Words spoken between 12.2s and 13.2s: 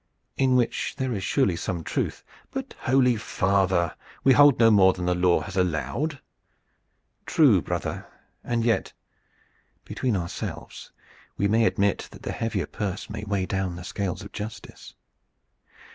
the heavier purse